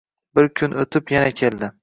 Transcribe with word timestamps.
Bir 0.39 0.47
kun 0.61 0.73
utib 0.85 1.15
yana 1.17 1.37
keldi 1.43 1.73